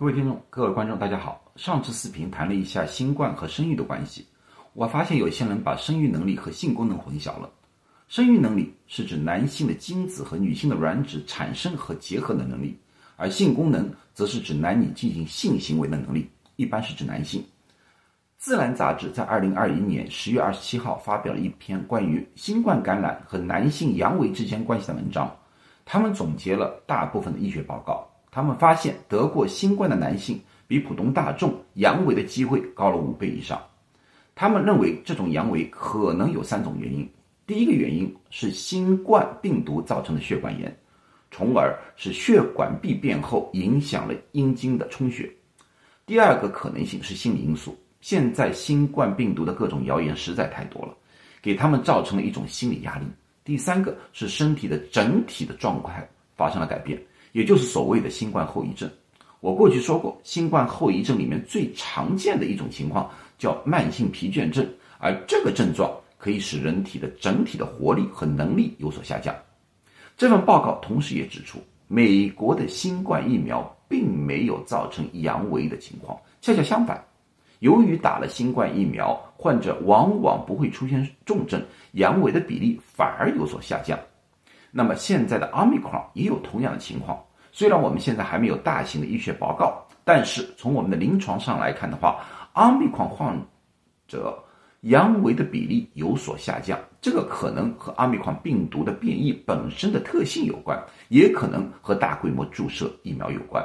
[0.00, 1.52] 各位听众、各位观众，大家好。
[1.56, 4.26] 上次视频谈了一下新冠和生育的关系，
[4.72, 7.50] 我发现有些人把生育能力和性功能混淆了。
[8.08, 12.74] 生育能力是指男性的精子和女性的卵子产生和结合的能力，
[13.16, 16.26] 而性功能则是指男女进行性行为的能力，
[16.56, 17.42] 一般是指男性。
[18.38, 25.30] 《自然》杂志在二零二一年十月二十七号发表了一篇关于新冠感染和男性阳痿之间关系的文章，
[25.84, 28.09] 他们总结了大部分的医学报告。
[28.30, 33.60] 他们发现，得过新冠的男性比普通大众阳痿的机会高了五倍以上。
[34.34, 37.06] 他们认为，这种阳痿可能有三种原因：
[37.46, 40.74] 第一个原因是新冠病毒造成的血管炎，
[41.30, 45.26] 从而使血管壁变厚，影响了阴茎的充血；
[46.06, 50.94] 第二个可能性是心理因素，现在新冠病毒的各种谣言实在太多了，
[51.42, 53.06] 给他们造成了一种心理压力；
[53.44, 56.98] 第三个是身体的整体的状态发生了改变。
[57.32, 58.90] 也就是所谓的新冠后遗症。
[59.40, 64.66] 我过去说过，新冠后遗症里面最常见的一种情况叫慢性疲倦症，
[64.98, 69.34] 而这个症状可以使人体的整体的活力和能力有所下降。
[70.16, 77.02] 这份报告同时也指出，美国的新冠疫苗并没有造成阳痿的情况，恰恰相反，
[77.60, 83.98] 由于打了新冠疫苗，患者往往不会出现重症，阳痿的比例反而有所下降。
[84.70, 93.36] 那么现在的奥密克戎也有同样的情况，虽然我们现在还没有大型的医学报告，但是从我们的临床上来看的话，奥密克戎患
[94.06, 94.38] 者
[94.82, 103.64] 阳痿的比例有所下降，这个可能和奥密克戎病毒的变异本身的特性有关，也可能和大规模注射疫苗有关。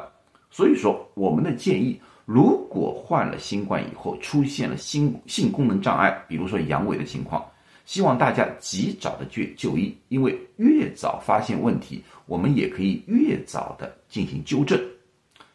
[0.49, 7.45] 所以说，我们的建议，如果患了新冠以后出现了性性功能障碍，比如说阳痿的情况。
[7.85, 14.79] 希望大家及早的去就医，因为越早发现问题，我们也可以越早的进行纠正。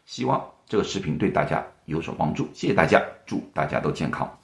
[0.05, 4.40] 希望这个视频对大家有所帮助，谢谢大家，祝大家都健康。